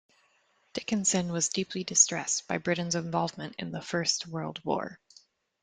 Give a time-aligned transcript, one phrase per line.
[0.73, 4.99] Dickinson was deeply distressed by Britain's involvement in the First World War.